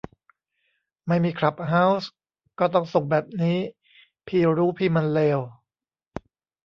[1.07, 2.09] ไม่มีคลับเฮาส์
[2.59, 3.57] ก็ต้องส่งแบบนี้
[4.27, 5.39] พี่รู้พี่มันเลว